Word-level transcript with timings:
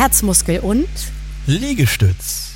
Herzmuskel 0.00 0.60
und 0.60 0.88
Liegestütz. 1.46 2.52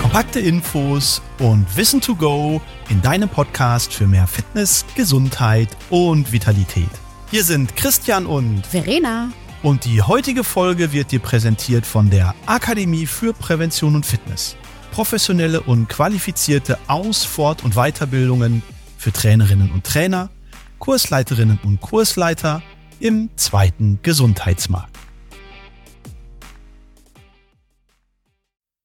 Kompakte 0.00 0.38
Infos 0.38 1.20
und 1.40 1.66
Wissen 1.76 2.00
to 2.00 2.14
go 2.14 2.62
in 2.88 3.02
deinem 3.02 3.28
Podcast 3.28 3.92
für 3.92 4.06
mehr 4.06 4.28
Fitness, 4.28 4.84
Gesundheit 4.94 5.76
und 5.90 6.30
Vitalität. 6.30 6.88
Hier 7.32 7.42
sind 7.42 7.74
Christian 7.74 8.24
und 8.24 8.64
Verena. 8.64 9.32
Und 9.64 9.86
die 9.86 10.00
heutige 10.00 10.44
Folge 10.44 10.92
wird 10.92 11.10
dir 11.10 11.18
präsentiert 11.18 11.84
von 11.84 12.10
der 12.10 12.36
Akademie 12.46 13.06
für 13.06 13.32
Prävention 13.32 13.96
und 13.96 14.06
Fitness. 14.06 14.54
Professionelle 14.92 15.62
und 15.62 15.88
qualifizierte 15.88 16.78
Aus-, 16.86 17.24
Fort- 17.24 17.64
und 17.64 17.74
Weiterbildungen 17.74 18.62
für 18.96 19.12
Trainerinnen 19.12 19.72
und 19.72 19.82
Trainer, 19.82 20.30
Kursleiterinnen 20.78 21.58
und 21.64 21.80
Kursleiter 21.80 22.62
im 23.00 23.30
zweiten 23.36 24.00
Gesundheitsmarkt. 24.02 24.96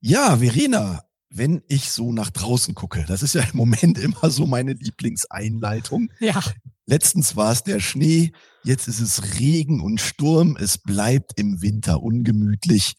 Ja, 0.01 0.37
Verena, 0.37 1.03
wenn 1.29 1.63
ich 1.67 1.91
so 1.91 2.11
nach 2.11 2.29
draußen 2.29 2.75
gucke, 2.75 3.05
das 3.07 3.23
ist 3.23 3.35
ja 3.35 3.41
im 3.41 3.57
Moment 3.57 3.97
immer 3.97 4.29
so 4.29 4.45
meine 4.45 4.73
Lieblingseinleitung. 4.73 6.09
Ja. 6.19 6.41
Letztens 6.85 7.35
war 7.35 7.51
es 7.51 7.63
der 7.63 7.79
Schnee, 7.79 8.33
jetzt 8.63 8.87
ist 8.87 8.99
es 8.99 9.39
Regen 9.39 9.81
und 9.81 10.01
Sturm, 10.01 10.57
es 10.59 10.77
bleibt 10.77 11.39
im 11.39 11.61
Winter 11.61 12.03
ungemütlich. 12.03 12.95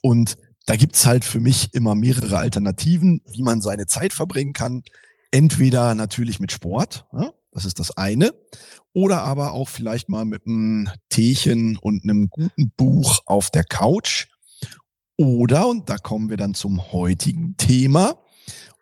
Und 0.00 0.36
da 0.64 0.76
gibt's 0.76 1.04
halt 1.06 1.24
für 1.24 1.40
mich 1.40 1.74
immer 1.74 1.94
mehrere 1.94 2.38
Alternativen, 2.38 3.20
wie 3.26 3.42
man 3.42 3.60
seine 3.60 3.86
Zeit 3.86 4.12
verbringen 4.12 4.54
kann. 4.54 4.82
Entweder 5.30 5.94
natürlich 5.94 6.40
mit 6.40 6.52
Sport, 6.52 7.04
ja, 7.12 7.32
das 7.58 7.64
ist 7.64 7.80
das 7.80 7.96
eine, 7.96 8.32
oder 8.92 9.22
aber 9.22 9.52
auch 9.52 9.68
vielleicht 9.68 10.08
mal 10.08 10.24
mit 10.24 10.46
einem 10.46 10.88
Teechen 11.08 11.76
und 11.76 12.04
einem 12.04 12.30
guten 12.30 12.70
Buch 12.76 13.18
auf 13.26 13.50
der 13.50 13.64
Couch. 13.64 14.28
Oder, 15.16 15.66
und 15.66 15.90
da 15.90 15.98
kommen 15.98 16.30
wir 16.30 16.36
dann 16.36 16.54
zum 16.54 16.92
heutigen 16.92 17.56
Thema, 17.56 18.22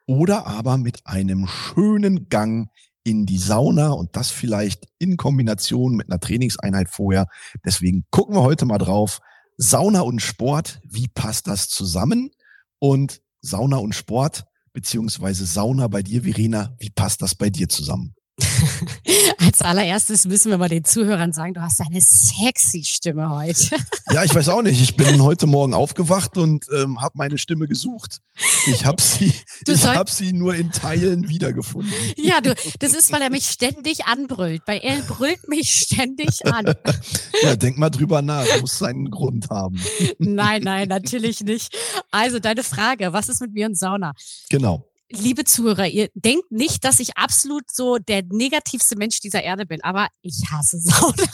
oder 0.07 0.47
aber 0.47 0.77
mit 0.77 1.07
einem 1.07 1.47
schönen 1.47 2.29
Gang 2.29 2.69
in 3.03 3.25
die 3.25 3.39
Sauna 3.39 3.93
und 3.93 4.15
das 4.15 4.31
vielleicht 4.31 4.87
in 4.99 5.17
Kombination 5.17 5.97
mit 5.97 6.11
einer 6.11 6.21
Trainingseinheit 6.21 6.91
vorher. 6.91 7.29
Deswegen 7.65 8.05
gucken 8.11 8.35
wir 8.35 8.43
heute 8.43 8.67
mal 8.67 8.77
drauf. 8.77 9.21
Sauna 9.57 10.03
und 10.03 10.21
Sport, 10.21 10.81
wie 10.85 11.09
passt 11.09 11.47
das 11.47 11.71
zusammen? 11.71 12.31
Und 12.79 13.23
Sauna 13.41 13.79
und 13.79 13.95
Sport, 13.95 14.45
beziehungsweise 14.75 15.47
Sauna 15.47 15.89
bei 15.89 16.03
dir, 16.03 16.25
Verena, 16.25 16.77
wie 16.79 16.91
passt 16.91 17.23
das 17.23 17.35
bei 17.35 17.49
dir 17.49 17.71
zusammen? 17.71 18.15
Als 19.39 19.63
allererstes 19.63 20.27
müssen 20.27 20.51
wir 20.51 20.59
mal 20.59 20.69
den 20.69 20.85
Zuhörern 20.85 21.33
sagen, 21.33 21.55
du 21.55 21.63
hast 21.63 21.81
eine 21.81 22.01
sexy 22.01 22.85
Stimme 22.85 23.31
heute. 23.31 23.77
Ja, 24.13 24.23
ich 24.23 24.33
weiß 24.35 24.49
auch 24.51 24.63
nicht. 24.63 24.81
Ich 24.81 24.97
bin 24.97 25.21
heute 25.23 25.47
Morgen 25.49 25.75
aufgewacht 25.75 26.39
und 26.39 26.65
ähm, 26.73 27.01
habe 27.01 27.19
meine 27.19 27.39
Stimme 27.39 27.67
gesucht. 27.67 28.21
Ich 28.67 28.87
habe 28.87 29.03
sie, 29.03 29.33
du 29.67 29.73
ich 29.73 29.85
habe 29.85 30.11
sie 30.11 30.33
nur 30.33 30.55
in 30.55 30.71
Teilen 30.71 31.29
wiedergefunden. 31.29 31.93
Ja, 32.17 32.41
du, 32.41 32.55
das 32.79 32.95
ist, 32.95 33.13
weil 33.13 33.21
er 33.21 33.31
mich 33.31 33.47
ständig 33.47 34.07
anbrüllt. 34.07 34.63
Weil 34.67 34.79
er 34.83 35.03
brüllt 35.03 35.49
mich 35.49 35.71
ständig 35.73 36.47
an. 36.47 36.73
Ja, 37.43 37.55
denk 37.55 37.77
mal 37.77 37.91
drüber 37.91 38.23
nach. 38.23 38.47
Muss 38.61 38.79
seinen 38.79 39.11
Grund 39.11 39.51
haben. 39.51 39.79
Nein, 40.19 40.63
nein, 40.63 40.89
natürlich 40.89 41.43
nicht. 41.43 41.77
Also 42.11 42.39
deine 42.39 42.63
Frage: 42.63 43.13
Was 43.13 43.29
ist 43.29 43.41
mit 43.43 43.53
mir 43.53 43.67
und 43.67 43.77
Sauna? 43.77 44.15
Genau 44.49 44.87
liebe 45.11 45.45
Zuhörer, 45.45 45.87
ihr 45.87 46.09
denkt 46.15 46.51
nicht, 46.51 46.85
dass 46.85 47.01
ich 47.01 47.17
absolut 47.17 47.65
so 47.71 47.99
der 47.99 48.23
negativste 48.29 48.97
Mensch 48.97 49.21
dieser 49.21 49.43
Erde 49.43 49.67
bin, 49.67 49.83
aber 49.83 50.09
ich 50.23 50.45
hasse 50.51 50.79
Sauna. 50.81 51.15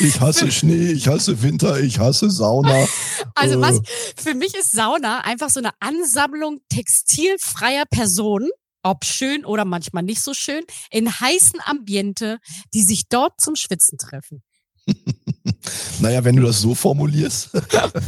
Ich 0.00 0.20
hasse 0.20 0.50
Schnee, 0.50 0.90
ich 0.90 1.06
hasse 1.06 1.42
Winter, 1.42 1.78
ich 1.78 2.00
hasse 2.00 2.28
Sauna. 2.28 2.88
Also 3.36 3.60
was, 3.60 3.78
äh. 3.78 3.82
für 4.16 4.34
mich 4.34 4.54
ist 4.54 4.72
Sauna 4.72 5.20
einfach 5.20 5.48
so 5.48 5.60
eine 5.60 5.70
Ansammlung 5.78 6.58
textilfreier 6.68 7.84
Personen, 7.88 8.50
ob 8.82 9.04
schön 9.04 9.44
oder 9.44 9.64
manchmal 9.64 10.02
nicht 10.02 10.22
so 10.22 10.34
schön, 10.34 10.64
in 10.90 11.08
heißen 11.20 11.60
Ambiente, 11.64 12.38
die 12.74 12.82
sich 12.82 13.08
dort 13.08 13.40
zum 13.40 13.54
Schwitzen 13.54 13.96
treffen. 13.96 14.42
naja, 16.00 16.24
wenn 16.24 16.36
du 16.36 16.42
das 16.42 16.60
so 16.60 16.74
formulierst, 16.74 17.50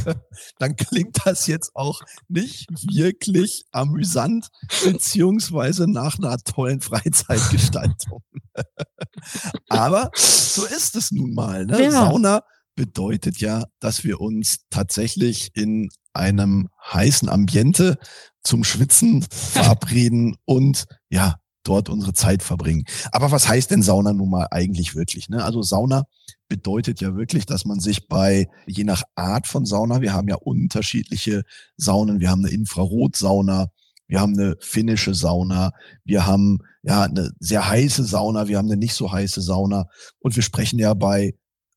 dann 0.59 0.77
klingt 0.77 1.19
das 1.25 1.47
jetzt 1.47 1.71
auch 1.75 2.00
nicht 2.28 2.67
wirklich 2.95 3.65
amüsant, 3.73 4.49
beziehungsweise 4.84 5.91
nach 5.91 6.19
einer 6.19 6.39
tollen 6.39 6.81
Freizeitgestaltung. 6.81 8.22
Aber 9.69 10.11
so 10.15 10.65
ist 10.67 10.97
es 10.97 11.11
nun 11.11 11.34
mal. 11.34 11.67
Ne? 11.67 11.84
Ja. 11.84 11.91
Sauna 11.91 12.43
bedeutet 12.75 13.39
ja, 13.39 13.65
dass 13.81 14.05
wir 14.05 14.21
uns 14.21 14.61
tatsächlich 14.71 15.51
in 15.55 15.89
einem 16.12 16.69
heißen 16.93 17.28
Ambiente 17.28 17.99
zum 18.43 18.65
Schwitzen 18.65 19.22
verabreden 19.31 20.37
und 20.45 20.87
ja, 21.09 21.37
dort 21.62 21.89
unsere 21.89 22.12
Zeit 22.12 22.43
verbringen. 22.43 22.84
Aber 23.12 23.31
was 23.31 23.49
heißt 23.49 23.71
denn 23.71 23.83
Sauna 23.83 24.12
nun 24.12 24.31
mal 24.31 24.49
eigentlich 24.50 24.95
wirklich? 24.95 25.28
Ne? 25.28 25.45
Also 25.45 25.62
Sauna 25.62 26.05
bedeutet 26.49 27.00
ja 27.00 27.17
wirklich, 27.17 27.47
dass 27.47 27.65
man 27.65 27.81
sich 27.81 28.09
bei, 28.09 28.49
je 28.67 28.84
nach 28.84 29.03
Art 29.15 29.47
von 29.47 29.65
Sauna, 29.65 30.01
wir 30.01 30.12
haben 30.12 30.28
ja 30.28 30.37
unterschiedliche 30.37 31.45
Saunen, 31.77 32.21
wir 32.21 32.31
haben 32.31 32.45
eine 32.45 32.55
Infrarotsauna, 32.55 33.69
wir 34.06 34.21
haben 34.21 34.34
eine 34.34 34.56
finnische 34.61 35.15
Sauna, 35.15 35.72
wir 36.05 36.27
haben 36.27 36.59
ja 36.83 37.05
eine 37.05 37.33
sehr 37.41 37.67
heiße 37.67 38.05
Sauna, 38.05 38.49
wir 38.49 38.59
haben 38.59 38.69
eine 38.69 38.77
nicht 38.77 38.95
so 38.95 39.11
heiße 39.11 39.41
Sauna 39.41 39.87
und 40.19 40.37
wir 40.37 40.43
sprechen 40.43 40.78
ja 40.78 40.93
bei 40.93 41.34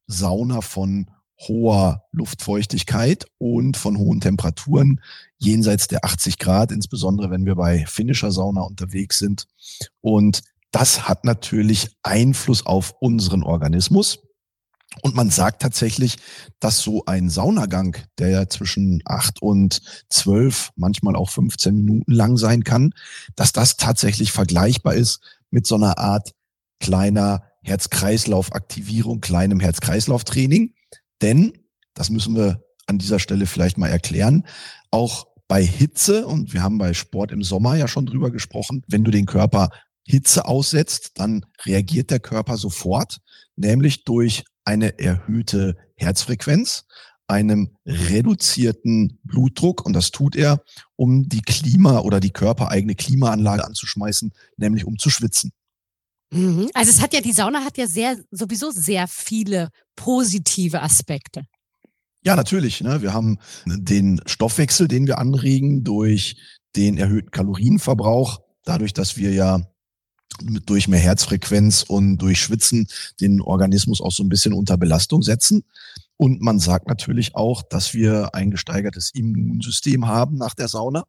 Sauna 0.07 0.62
von 0.62 1.09
hoher 1.40 2.03
Luftfeuchtigkeit 2.12 3.25
und 3.38 3.78
von 3.78 3.97
hohen 3.97 4.22
Temperaturen 4.22 5.01
jenseits 5.38 5.88
der 5.88 6.06
80 6.06 6.40
Grad, 6.40 6.72
insbesondere 6.72 7.29
wenn 7.29 7.46
wir 7.46 7.56
bei 7.56 7.85
finnischer 7.85 8.31
Sauna 8.31 8.62
unterwegs 8.62 9.19
sind. 9.19 9.47
Und 10.01 10.41
das 10.72 11.07
hat 11.07 11.25
natürlich 11.25 11.95
Einfluss 12.03 12.66
auf 12.66 12.95
unseren 13.00 13.44
Organismus. 13.44 14.19
Und 15.01 15.16
man 15.16 15.29
sagt 15.29 15.62
tatsächlich, 15.62 16.18
dass 16.59 16.79
so 16.79 17.03
ein 17.06 17.29
Saunagang, 17.29 17.97
der 18.18 18.29
ja 18.29 18.50
zwischen 18.50 19.01
acht 19.06 19.41
und 19.41 19.81
zwölf, 20.09 20.72
manchmal 20.75 21.16
auch 21.16 21.29
15 21.29 21.75
Minuten 21.75 22.12
lang 22.12 22.38
sein 22.38 22.63
kann, 22.63 22.94
dass 23.35 23.51
das 23.51 23.78
tatsächlich 23.78 24.31
vergleichbar 24.31 24.95
ist 24.95 25.19
mit 25.50 25.68
so 25.68 25.75
einer 25.75 25.97
Art 25.97 26.31
kleiner 26.79 27.44
Herz-Kreislauf-Aktivierung, 27.63 29.22
kleinem 29.22 29.59
Herz-Kreislauf-Training. 29.59 30.74
Denn, 31.21 31.53
das 31.93 32.09
müssen 32.09 32.35
wir 32.35 32.63
an 32.87 32.97
dieser 32.97 33.19
Stelle 33.19 33.45
vielleicht 33.45 33.77
mal 33.77 33.89
erklären, 33.89 34.45
auch 34.91 35.27
bei 35.47 35.63
Hitze, 35.63 36.25
und 36.27 36.53
wir 36.53 36.63
haben 36.63 36.77
bei 36.77 36.93
Sport 36.93 37.31
im 37.31 37.43
Sommer 37.43 37.75
ja 37.75 37.87
schon 37.87 38.05
drüber 38.05 38.31
gesprochen, 38.31 38.83
wenn 38.87 39.03
du 39.03 39.11
den 39.11 39.25
Körper 39.25 39.69
Hitze 40.03 40.45
aussetzt, 40.45 41.11
dann 41.15 41.45
reagiert 41.65 42.11
der 42.11 42.19
Körper 42.19 42.57
sofort, 42.57 43.19
nämlich 43.55 44.03
durch 44.03 44.43
eine 44.63 44.99
erhöhte 44.99 45.77
Herzfrequenz, 45.95 46.85
einem 47.27 47.75
reduzierten 47.85 49.19
Blutdruck 49.23 49.85
und 49.85 49.93
das 49.93 50.11
tut 50.11 50.35
er, 50.35 50.61
um 50.95 51.27
die 51.27 51.41
Klima- 51.41 51.99
oder 51.99 52.19
die 52.19 52.31
körpereigene 52.31 52.95
Klimaanlage 52.95 53.65
anzuschmeißen, 53.65 54.31
nämlich 54.57 54.85
um 54.85 54.97
zu 54.97 55.09
schwitzen. 55.09 55.51
Mhm. 56.31 56.69
Also 56.74 56.91
es 56.91 57.02
hat 57.02 57.13
ja, 57.13 57.22
die 57.22 57.31
Sauna 57.31 57.63
hat 57.63 57.78
ja 57.78 57.88
sehr, 57.88 58.18
sowieso 58.31 58.72
sehr 58.72 59.08
viele 59.08 59.69
positive 59.96 60.81
Aspekte. 60.81 61.44
Ja, 62.24 62.36
natürlich. 62.36 62.81
Ne? 62.81 63.02
Wir 63.02 63.13
haben 63.13 63.38
den 63.66 64.19
Stoffwechsel, 64.25 64.88
den 64.88 65.06
wir 65.06 65.19
anregen 65.19 65.83
durch 65.83 66.38
den 66.75 66.98
erhöhten 66.98 67.31
Kalorienverbrauch, 67.31 68.42
dadurch, 68.63 68.94
dass 68.94 69.16
wir 69.16 69.31
ja 69.31 69.62
durch 70.66 70.88
mehr 70.88 71.00
Herzfrequenz 71.00 71.83
und 71.83 72.18
durch 72.18 72.42
Schwitzen 72.42 72.88
den 73.21 73.42
Organismus 73.42 74.01
auch 74.01 74.12
so 74.12 74.24
ein 74.24 74.30
bisschen 74.30 74.54
unter 74.54 74.75
Belastung 74.75 75.21
setzen. 75.21 75.63
Und 76.18 76.42
man 76.42 76.60
sagt 76.60 76.88
natürlich 76.88 77.36
auch, 77.36 77.62
dass 77.62 77.94
wir 77.94 78.33
ein 78.33 78.51
gesteigertes 78.51 79.12
Immunsystem 79.13 80.07
haben 80.07 80.38
nach 80.38 80.56
der 80.56 80.68
Sauna. 80.68 81.06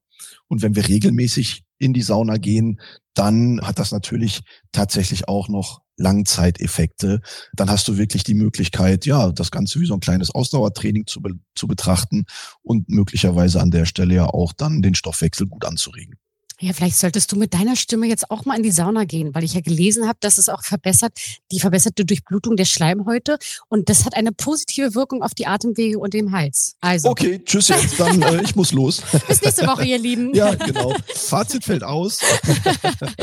Und 0.49 0.63
wenn 0.63 0.77
wir 0.77 0.87
regelmäßig 0.87 1.65
in 1.79 1.93
die 1.93 2.03
Sauna 2.03 2.37
gehen, 2.37 2.81
dann 3.15 3.61
hat 3.63 3.79
das 3.79 3.93
natürlich 3.93 4.43
tatsächlich 4.73 5.29
auch 5.29 5.49
noch 5.49 5.81
Langzeiteffekte. 5.97 7.21
Dann 7.55 7.71
hast 7.71 7.89
du 7.89 7.97
wirklich 7.97 8.23
die 8.25 8.35
Möglichkeit, 8.35 9.07
ja, 9.07 9.33
das 9.33 9.51
Ganze 9.51 9.81
wie 9.81 9.87
so 9.87 9.95
ein 9.95 10.01
kleines 10.01 10.31
Ausdauertraining 10.31 11.07
zu, 11.07 11.23
be 11.23 11.31
zu 11.55 11.67
betrachten 11.67 12.25
und 12.63 12.89
möglicherweise 12.89 13.61
an 13.61 13.71
der 13.71 13.87
Stelle 13.87 14.15
ja 14.15 14.27
auch 14.27 14.53
dann 14.53 14.83
den 14.83 14.95
Stoffwechsel 14.95 15.47
gut 15.47 15.65
anzuregen. 15.65 16.17
Ja, 16.61 16.73
vielleicht 16.73 16.97
solltest 16.97 17.31
du 17.33 17.37
mit 17.37 17.53
deiner 17.53 17.77
Stimme 17.77 18.07
jetzt 18.07 18.31
auch 18.31 18.47
mal 18.47 18.57
in 18.57 18.63
die 18.63 18.71
Sauna 18.71 19.05
gehen, 19.05 19.35
weil 19.35 19.45
ich 19.45 19.55
ja 19.55 19.61
gelesen 19.61 20.09
habe, 20.09 20.19
dass 20.21 20.39
es 20.39 20.49
auch 20.49 20.63
verbessert, 20.63 21.13
die 21.53 21.61
verbesserte 21.61 22.07
Durchblutung 22.07 22.57
der 22.57 22.65
Schleimhäute 22.65 23.39
und 23.69 23.91
das 23.91 24.07
hat 24.07 24.15
eine 24.15 24.33
positive 24.33 24.95
Wirkung 24.95 25.23
auf 25.23 25.35
die 25.35 25.47
Atemwege 25.47 25.99
und 25.99 26.15
den 26.15 26.33
Hals. 26.33 26.77
Also. 26.81 27.11
Okay, 27.11 27.43
tschüss 27.45 27.69
jetzt, 27.69 27.95
dann 28.01 28.23
äh, 28.23 28.43
ich 28.43 28.57
muss 28.57 28.73
los. 28.73 29.03
Bis 29.29 29.43
nächste 29.43 29.67
Woche, 29.67 29.85
ihr 29.85 29.99
Lieben. 29.99 30.35
ja, 30.35 30.55
genau. 30.55 30.95
Fazit 31.15 31.65
fällt 31.65 31.85
aus. 31.85 32.21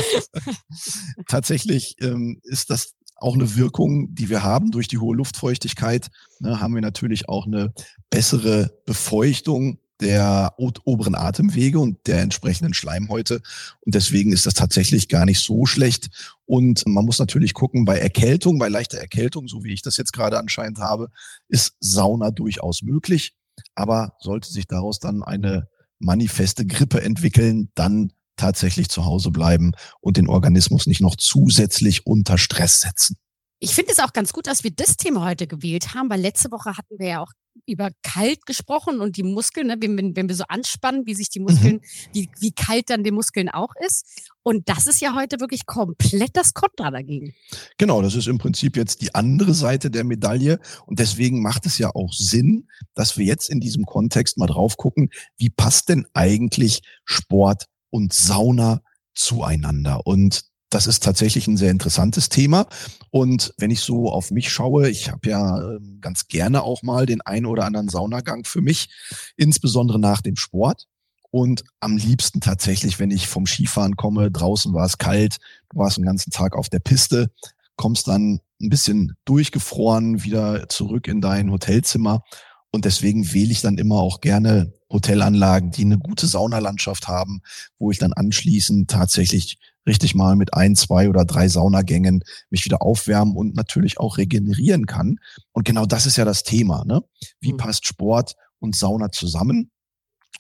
Tatsächlich 1.27 1.95
ähm, 2.01 2.39
ist 2.43 2.69
das 2.69 2.93
auch 3.15 3.35
eine 3.35 3.55
Wirkung, 3.55 4.13
die 4.13 4.29
wir 4.29 4.43
haben 4.43 4.71
durch 4.71 4.87
die 4.87 4.97
hohe 4.97 5.15
Luftfeuchtigkeit. 5.15 6.09
Ne, 6.39 6.59
haben 6.59 6.75
wir 6.75 6.81
natürlich 6.81 7.29
auch 7.29 7.47
eine 7.47 7.73
bessere 8.09 8.77
Befeuchtung 8.85 9.79
der 10.03 10.53
oberen 10.57 11.15
Atemwege 11.15 11.79
und 11.79 12.05
der 12.07 12.21
entsprechenden 12.21 12.73
Schleimhäute. 12.73 13.41
Und 13.81 13.95
deswegen 13.95 14.31
ist 14.31 14.45
das 14.45 14.53
tatsächlich 14.53 15.07
gar 15.07 15.25
nicht 15.25 15.39
so 15.39 15.65
schlecht. 15.65 16.09
Und 16.45 16.85
man 16.85 17.05
muss 17.05 17.19
natürlich 17.19 17.53
gucken, 17.53 17.85
bei 17.85 17.97
Erkältung, 17.97 18.59
bei 18.59 18.67
leichter 18.67 18.99
Erkältung, 18.99 19.47
so 19.47 19.63
wie 19.63 19.73
ich 19.73 19.81
das 19.81 19.97
jetzt 19.97 20.13
gerade 20.13 20.37
anscheinend 20.37 20.79
habe, 20.79 21.09
ist 21.47 21.75
Sauna 21.79 22.31
durchaus 22.31 22.81
möglich. 22.81 23.33
Aber 23.75 24.13
sollte 24.19 24.51
sich 24.51 24.67
daraus 24.67 24.99
dann 24.99 25.23
eine 25.23 25.67
manifeste 25.99 26.65
Grippe 26.65 27.01
entwickeln, 27.01 27.71
dann 27.75 28.11
tatsächlich 28.35 28.89
zu 28.89 29.05
Hause 29.05 29.31
bleiben 29.31 29.73
und 30.01 30.17
den 30.17 30.27
Organismus 30.27 30.87
nicht 30.87 31.01
noch 31.01 31.15
zusätzlich 31.15 32.05
unter 32.05 32.37
Stress 32.37 32.81
setzen. 32.81 33.15
Ich 33.59 33.75
finde 33.75 33.93
es 33.93 33.99
auch 33.99 34.11
ganz 34.11 34.33
gut, 34.33 34.47
dass 34.47 34.65
wir 34.65 34.71
das 34.71 34.97
Thema 34.97 35.23
heute 35.23 35.47
gewählt 35.47 35.93
haben, 35.93 36.09
weil 36.09 36.19
letzte 36.19 36.51
Woche 36.51 36.75
hatten 36.75 36.99
wir 36.99 37.07
ja 37.07 37.21
auch 37.21 37.31
über 37.65 37.89
kalt 38.01 38.45
gesprochen 38.45 38.99
und 38.99 39.17
die 39.17 39.23
Muskeln, 39.23 39.67
ne, 39.67 39.77
wenn, 39.79 40.15
wenn 40.15 40.27
wir 40.27 40.35
so 40.35 40.43
anspannen, 40.47 41.05
wie 41.05 41.13
sich 41.13 41.29
die 41.29 41.39
Muskeln, 41.39 41.75
mhm. 41.75 41.81
wie, 42.13 42.29
wie 42.39 42.51
kalt 42.51 42.89
dann 42.89 43.03
die 43.03 43.11
Muskeln 43.11 43.49
auch 43.49 43.73
ist. 43.85 44.31
Und 44.43 44.67
das 44.67 44.87
ist 44.87 44.99
ja 44.99 45.15
heute 45.15 45.39
wirklich 45.39 45.65
komplett 45.65 46.31
das 46.35 46.53
Kontra 46.53 46.91
dagegen. 46.91 47.33
Genau, 47.77 48.01
das 48.01 48.15
ist 48.15 48.27
im 48.27 48.37
Prinzip 48.37 48.75
jetzt 48.75 49.01
die 49.01 49.15
andere 49.15 49.53
Seite 49.53 49.89
der 49.89 50.03
Medaille. 50.03 50.59
Und 50.85 50.99
deswegen 50.99 51.41
macht 51.41 51.65
es 51.65 51.77
ja 51.77 51.91
auch 51.93 52.11
Sinn, 52.11 52.67
dass 52.93 53.17
wir 53.17 53.25
jetzt 53.25 53.49
in 53.49 53.61
diesem 53.61 53.85
Kontext 53.85 54.37
mal 54.37 54.47
drauf 54.47 54.75
gucken, 54.75 55.09
wie 55.37 55.49
passt 55.49 55.89
denn 55.89 56.05
eigentlich 56.13 56.81
Sport 57.05 57.67
und 57.89 58.11
Sauna 58.13 58.81
zueinander? 59.13 60.05
Und 60.05 60.52
das 60.73 60.87
ist 60.87 61.03
tatsächlich 61.03 61.47
ein 61.47 61.57
sehr 61.57 61.71
interessantes 61.71 62.29
Thema. 62.29 62.67
Und 63.11 63.53
wenn 63.57 63.71
ich 63.71 63.81
so 63.81 64.09
auf 64.09 64.31
mich 64.31 64.51
schaue, 64.51 64.89
ich 64.89 65.11
habe 65.11 65.29
ja 65.29 65.75
ähm, 65.75 65.99
ganz 66.01 66.27
gerne 66.27 66.63
auch 66.63 66.81
mal 66.83 67.05
den 67.05 67.21
einen 67.21 67.45
oder 67.45 67.65
anderen 67.65 67.89
Saunagang 67.89 68.43
für 68.45 68.61
mich, 68.61 68.89
insbesondere 69.37 69.99
nach 69.99 70.21
dem 70.21 70.35
Sport. 70.35 70.87
Und 71.29 71.63
am 71.79 71.97
liebsten 71.97 72.41
tatsächlich, 72.41 72.99
wenn 72.99 73.11
ich 73.11 73.27
vom 73.27 73.45
Skifahren 73.47 73.95
komme, 73.95 74.31
draußen 74.31 74.73
war 74.73 74.85
es 74.85 74.97
kalt, 74.97 75.37
du 75.71 75.79
warst 75.79 75.97
den 75.97 76.05
ganzen 76.05 76.31
Tag 76.31 76.55
auf 76.55 76.69
der 76.69 76.79
Piste, 76.79 77.31
kommst 77.75 78.07
dann 78.07 78.39
ein 78.61 78.69
bisschen 78.69 79.13
durchgefroren 79.25 80.23
wieder 80.23 80.69
zurück 80.69 81.07
in 81.07 81.21
dein 81.21 81.51
Hotelzimmer. 81.51 82.23
Und 82.71 82.85
deswegen 82.85 83.33
wähle 83.33 83.51
ich 83.51 83.61
dann 83.61 83.77
immer 83.77 83.97
auch 83.97 84.21
gerne 84.21 84.73
Hotelanlagen, 84.91 85.71
die 85.71 85.85
eine 85.85 85.97
gute 85.97 86.27
Saunalandschaft 86.27 87.07
haben, 87.07 87.41
wo 87.77 87.91
ich 87.91 87.99
dann 87.99 88.13
anschließend 88.13 88.89
tatsächlich 88.89 89.57
richtig 89.85 90.15
mal 90.15 90.35
mit 90.35 90.53
ein, 90.53 90.75
zwei 90.75 91.09
oder 91.09 91.25
drei 91.25 91.47
Saunagängen 91.47 92.23
mich 92.49 92.65
wieder 92.65 92.81
aufwärmen 92.81 93.35
und 93.35 93.55
natürlich 93.55 93.99
auch 93.99 94.17
regenerieren 94.17 94.85
kann. 94.85 95.19
Und 95.51 95.65
genau 95.65 95.85
das 95.85 96.05
ist 96.05 96.17
ja 96.17 96.25
das 96.25 96.43
Thema. 96.43 96.85
Ne? 96.85 97.01
Wie 97.39 97.53
mhm. 97.53 97.57
passt 97.57 97.87
Sport 97.87 98.35
und 98.59 98.75
Sauna 98.75 99.11
zusammen? 99.11 99.71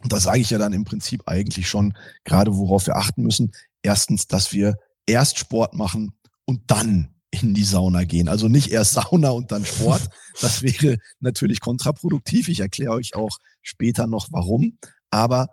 Und 0.01 0.11
da 0.11 0.19
sage 0.19 0.39
ich 0.39 0.49
ja 0.49 0.57
dann 0.57 0.73
im 0.73 0.85
Prinzip 0.85 1.23
eigentlich 1.27 1.67
schon, 1.67 1.93
gerade 2.23 2.55
worauf 2.55 2.87
wir 2.87 2.95
achten 2.95 3.23
müssen. 3.23 3.51
Erstens, 3.83 4.27
dass 4.27 4.53
wir 4.53 4.75
erst 5.05 5.37
Sport 5.37 5.73
machen 5.73 6.13
und 6.45 6.61
dann 6.67 7.13
in 7.29 7.53
die 7.53 7.63
Sauna 7.63 8.03
gehen. 8.03 8.27
Also 8.27 8.47
nicht 8.47 8.71
erst 8.71 8.93
Sauna 8.93 9.29
und 9.29 9.51
dann 9.51 9.65
Sport. 9.65 10.01
Das 10.41 10.63
wäre 10.63 10.97
natürlich 11.19 11.59
kontraproduktiv. 11.59 12.47
Ich 12.49 12.59
erkläre 12.59 12.93
euch 12.93 13.15
auch 13.15 13.37
später 13.61 14.07
noch 14.07 14.29
warum. 14.31 14.79
Aber 15.11 15.49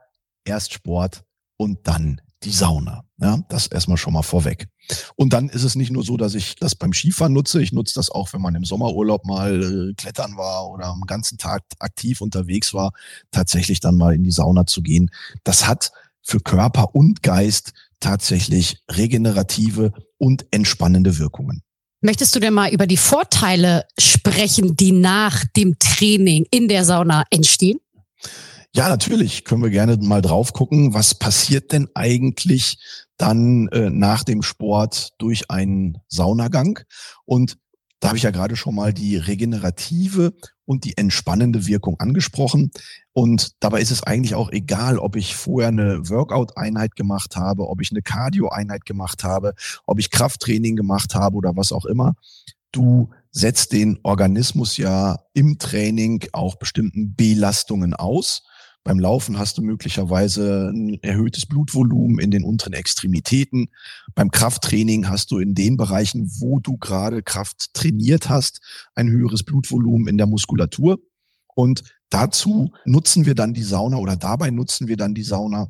erst 0.46 0.72
Sport 0.72 1.22
und 1.58 1.86
dann 1.86 2.22
die 2.44 2.50
Sauna. 2.50 3.04
Ja, 3.19 3.38
das 3.48 3.66
erstmal 3.66 3.98
schon 3.98 4.14
mal 4.14 4.22
vorweg. 4.22 4.66
Und 5.14 5.32
dann 5.32 5.48
ist 5.50 5.62
es 5.62 5.75
nicht 5.75 5.90
nur 5.90 6.02
so, 6.02 6.16
dass 6.16 6.34
ich 6.34 6.56
das 6.56 6.75
beim 6.75 6.92
Skifahren 6.92 7.32
nutze. 7.32 7.62
Ich 7.62 7.72
nutze 7.72 7.94
das 7.94 8.10
auch, 8.10 8.32
wenn 8.32 8.40
man 8.40 8.54
im 8.54 8.64
Sommerurlaub 8.64 9.26
mal 9.26 9.90
äh, 9.90 9.94
klettern 9.94 10.37
war 10.37 10.70
oder 10.70 10.87
am 10.87 11.02
ganzen 11.02 11.37
Tag 11.37 11.62
aktiv 11.78 12.20
unterwegs 12.20 12.72
war, 12.72 12.92
tatsächlich 13.31 13.81
dann 13.81 13.96
mal 13.96 14.14
in 14.14 14.25
die 14.25 14.31
Sauna 14.31 14.66
zu 14.66 14.82
gehen. 14.82 15.10
Das 15.44 15.66
hat 15.66 15.92
für 16.22 16.40
Körper 16.40 16.94
und 16.94 17.22
Geist 17.22 17.72
tatsächlich 18.00 18.78
regenerative 18.90 19.93
und 20.19 20.46
entspannende 20.50 21.19
Wirkungen. 21.19 21.62
Möchtest 22.02 22.34
du 22.34 22.40
denn 22.40 22.54
mal 22.54 22.72
über 22.72 22.86
die 22.86 22.96
Vorteile 22.96 23.84
sprechen, 23.98 24.75
die 24.75 24.93
nach 24.93 25.44
dem 25.54 25.78
Training 25.78 26.46
in 26.50 26.66
der 26.66 26.86
Sauna 26.86 27.25
entstehen? 27.31 27.78
Ja, 28.72 28.88
natürlich 28.88 29.44
können 29.44 29.62
wir 29.62 29.70
gerne 29.70 29.96
mal 29.96 30.22
drauf 30.22 30.52
gucken, 30.52 30.94
was 30.94 31.14
passiert 31.14 31.72
denn 31.72 31.88
eigentlich 31.94 32.78
dann 33.17 33.67
äh, 33.69 33.90
nach 33.90 34.22
dem 34.22 34.43
Sport 34.43 35.11
durch 35.19 35.50
einen 35.50 35.99
Saunagang. 36.06 36.78
Und 37.25 37.58
da 37.99 38.08
habe 38.08 38.17
ich 38.17 38.22
ja 38.22 38.31
gerade 38.31 38.56
schon 38.56 38.76
mal 38.76 38.94
die 38.94 39.17
regenerative 39.17 40.32
und 40.64 40.84
die 40.84 40.96
entspannende 40.96 41.67
Wirkung 41.67 41.99
angesprochen. 41.99 42.70
Und 43.12 43.52
dabei 43.58 43.81
ist 43.81 43.90
es 43.90 44.05
eigentlich 44.05 44.37
auch 44.37 44.52
egal, 44.52 44.99
ob 44.99 45.17
ich 45.17 45.34
vorher 45.34 45.69
eine 45.69 46.08
Workout-Einheit 46.08 46.94
gemacht 46.94 47.34
habe, 47.34 47.69
ob 47.69 47.82
ich 47.82 47.90
eine 47.90 48.02
Cardio-Einheit 48.02 48.87
gemacht 48.87 49.25
habe, 49.25 49.55
ob 49.84 49.99
ich 49.99 50.11
Krafttraining 50.11 50.76
gemacht 50.76 51.17
habe 51.17 51.37
oder 51.37 51.56
was 51.56 51.72
auch 51.72 51.84
immer. 51.87 52.14
Du 52.72 53.11
setzt 53.32 53.72
den 53.72 53.99
Organismus 54.05 54.76
ja 54.76 55.19
im 55.34 55.58
Training 55.58 56.25
auch 56.32 56.55
bestimmten 56.55 57.17
Belastungen 57.17 57.94
aus. 57.94 58.44
Beim 58.82 58.99
Laufen 58.99 59.38
hast 59.38 59.59
du 59.59 59.62
möglicherweise 59.62 60.71
ein 60.73 61.03
erhöhtes 61.03 61.44
Blutvolumen 61.47 62.19
in 62.19 62.31
den 62.31 62.44
unteren 62.44 62.73
Extremitäten. 62.73 63.69
Beim 64.15 64.31
Krafttraining 64.31 65.09
hast 65.09 65.31
du 65.31 65.38
in 65.38 65.55
den 65.55 65.77
Bereichen, 65.77 66.31
wo 66.41 66.61
du 66.61 66.79
gerade 66.79 67.23
Kraft 67.23 67.75
trainiert 67.75 68.31
hast, 68.31 68.61
ein 68.94 69.11
höheres 69.11 69.43
Blutvolumen 69.43 70.09
in 70.09 70.17
der 70.17 70.27
Muskulatur. 70.27 70.99
Und 71.55 71.82
dazu 72.09 72.73
nutzen 72.87 73.27
wir 73.27 73.35
dann 73.35 73.53
die 73.53 73.62
Sauna 73.62 73.99
oder 73.99 74.17
dabei 74.17 74.50
nutzen 74.50 74.88
wir 74.88 74.97
dann 74.97 75.15
die 75.15 75.25
Sauna, 75.25 75.69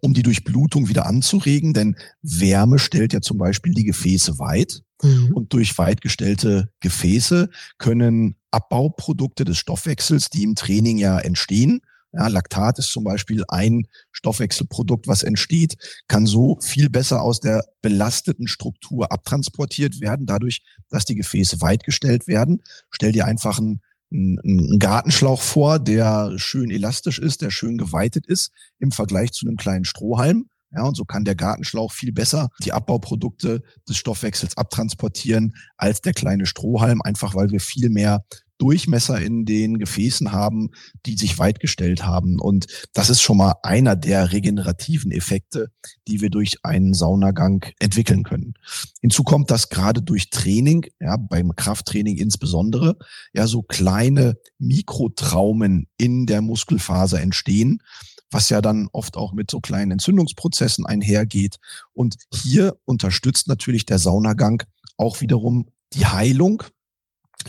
um 0.00 0.14
die 0.14 0.22
Durchblutung 0.22 0.88
wieder 0.88 1.06
anzuregen, 1.06 1.72
denn 1.72 1.96
Wärme 2.22 2.78
stellt 2.78 3.12
ja 3.12 3.20
zum 3.20 3.38
Beispiel 3.38 3.74
die 3.74 3.84
Gefäße 3.84 4.38
weit. 4.38 4.82
Mhm. 5.02 5.32
Und 5.34 5.52
durch 5.52 5.76
weit 5.78 6.02
gestellte 6.02 6.70
Gefäße 6.80 7.50
können 7.78 8.36
Abbauprodukte 8.50 9.44
des 9.44 9.58
Stoffwechsels, 9.58 10.30
die 10.30 10.44
im 10.44 10.54
Training 10.54 10.98
ja 10.98 11.18
entstehen, 11.18 11.80
ja, 12.12 12.26
Laktat 12.28 12.78
ist 12.78 12.90
zum 12.90 13.04
Beispiel 13.04 13.44
ein 13.48 13.86
Stoffwechselprodukt, 14.12 15.06
was 15.06 15.22
entsteht, 15.22 15.76
kann 16.08 16.26
so 16.26 16.58
viel 16.60 16.88
besser 16.88 17.22
aus 17.22 17.40
der 17.40 17.64
belasteten 17.82 18.48
Struktur 18.48 19.12
abtransportiert 19.12 20.00
werden, 20.00 20.26
dadurch, 20.26 20.62
dass 20.88 21.04
die 21.04 21.16
Gefäße 21.16 21.60
weitgestellt 21.60 22.26
werden. 22.26 22.62
Stell 22.90 23.12
dir 23.12 23.26
einfach 23.26 23.58
einen, 23.58 23.80
einen 24.10 24.78
Gartenschlauch 24.78 25.42
vor, 25.42 25.78
der 25.78 26.38
schön 26.38 26.70
elastisch 26.70 27.18
ist, 27.18 27.42
der 27.42 27.50
schön 27.50 27.76
geweitet 27.76 28.26
ist 28.26 28.52
im 28.78 28.90
Vergleich 28.90 29.32
zu 29.32 29.46
einem 29.46 29.56
kleinen 29.56 29.84
Strohhalm. 29.84 30.48
Ja, 30.70 30.82
und 30.82 30.96
so 30.96 31.04
kann 31.06 31.24
der 31.24 31.34
Gartenschlauch 31.34 31.92
viel 31.92 32.12
besser 32.12 32.50
die 32.62 32.72
Abbauprodukte 32.72 33.62
des 33.88 33.96
Stoffwechsels 33.96 34.56
abtransportieren 34.58 35.54
als 35.78 36.02
der 36.02 36.12
kleine 36.12 36.44
Strohhalm, 36.44 37.00
einfach 37.02 37.34
weil 37.34 37.50
wir 37.50 37.60
viel 37.60 37.88
mehr 37.88 38.22
Durchmesser 38.58 39.20
in 39.20 39.44
den 39.44 39.78
Gefäßen 39.78 40.32
haben, 40.32 40.70
die 41.06 41.16
sich 41.16 41.38
weitgestellt 41.38 42.04
haben. 42.04 42.40
Und 42.40 42.66
das 42.92 43.08
ist 43.10 43.22
schon 43.22 43.36
mal 43.36 43.54
einer 43.62 43.96
der 43.96 44.32
regenerativen 44.32 45.12
Effekte, 45.12 45.70
die 46.06 46.20
wir 46.20 46.30
durch 46.30 46.56
einen 46.64 46.94
Saunagang 46.94 47.64
entwickeln 47.78 48.24
können. 48.24 48.54
Hinzu 49.00 49.22
kommt, 49.22 49.50
dass 49.50 49.68
gerade 49.68 50.02
durch 50.02 50.30
Training, 50.30 50.86
ja, 51.00 51.16
beim 51.16 51.54
Krafttraining 51.54 52.16
insbesondere, 52.16 52.96
ja, 53.32 53.46
so 53.46 53.62
kleine 53.62 54.36
Mikrotraumen 54.58 55.86
in 55.96 56.26
der 56.26 56.42
Muskelfaser 56.42 57.20
entstehen, 57.20 57.82
was 58.30 58.50
ja 58.50 58.60
dann 58.60 58.88
oft 58.92 59.16
auch 59.16 59.32
mit 59.32 59.50
so 59.50 59.60
kleinen 59.60 59.92
Entzündungsprozessen 59.92 60.84
einhergeht. 60.84 61.56
Und 61.92 62.16
hier 62.32 62.76
unterstützt 62.84 63.48
natürlich 63.48 63.86
der 63.86 63.98
Saunagang 63.98 64.62
auch 64.96 65.20
wiederum 65.20 65.68
die 65.94 66.06
Heilung 66.06 66.62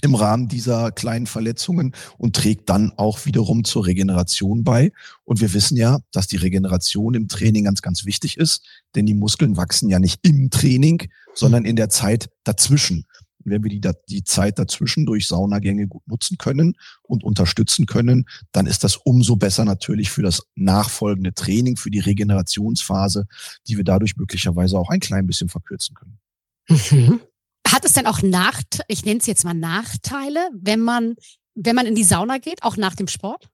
im 0.01 0.15
Rahmen 0.15 0.47
dieser 0.47 0.91
kleinen 0.91 1.27
Verletzungen 1.27 1.93
und 2.17 2.35
trägt 2.35 2.69
dann 2.69 2.91
auch 2.97 3.25
wiederum 3.25 3.63
zur 3.63 3.85
Regeneration 3.85 4.63
bei. 4.63 4.91
Und 5.23 5.41
wir 5.41 5.53
wissen 5.53 5.77
ja, 5.77 5.99
dass 6.11 6.27
die 6.27 6.37
Regeneration 6.37 7.13
im 7.13 7.27
Training 7.27 7.65
ganz, 7.65 7.81
ganz 7.81 8.05
wichtig 8.05 8.37
ist, 8.37 8.65
denn 8.95 9.05
die 9.05 9.13
Muskeln 9.13 9.57
wachsen 9.57 9.89
ja 9.89 9.99
nicht 9.99 10.19
im 10.23 10.49
Training, 10.49 11.09
sondern 11.33 11.65
in 11.65 11.75
der 11.75 11.89
Zeit 11.89 12.29
dazwischen. 12.43 13.05
Und 13.43 13.51
wenn 13.51 13.63
wir 13.63 13.69
die, 13.69 13.81
die 14.09 14.23
Zeit 14.23 14.59
dazwischen 14.59 15.05
durch 15.05 15.27
Saunagänge 15.27 15.87
gut 15.87 16.05
nutzen 16.07 16.37
können 16.37 16.75
und 17.03 17.23
unterstützen 17.23 17.85
können, 17.85 18.25
dann 18.51 18.67
ist 18.67 18.83
das 18.83 18.97
umso 18.97 19.37
besser 19.37 19.65
natürlich 19.65 20.09
für 20.09 20.23
das 20.23 20.43
nachfolgende 20.55 21.33
Training, 21.33 21.77
für 21.77 21.89
die 21.89 21.99
Regenerationsphase, 21.99 23.27
die 23.67 23.77
wir 23.77 23.83
dadurch 23.83 24.17
möglicherweise 24.17 24.77
auch 24.77 24.89
ein 24.89 24.99
klein 24.99 25.25
bisschen 25.25 25.49
verkürzen 25.49 25.95
können. 25.95 26.19
Mhm. 26.69 27.21
Hat 27.71 27.85
es 27.85 27.93
denn 27.93 28.07
auch 28.07 28.21
Nachteile, 28.21 28.85
ich 28.87 29.05
nenne 29.05 29.19
es 29.19 29.25
jetzt 29.25 29.45
mal 29.45 29.53
Nachteile, 29.53 30.49
wenn 30.53 30.79
man 30.79 31.15
wenn 31.61 31.75
man 31.75 31.85
in 31.85 31.95
die 31.95 32.03
Sauna 32.03 32.37
geht, 32.37 32.63
auch 32.63 32.77
nach 32.77 32.95
dem 32.95 33.07
Sport? 33.07 33.49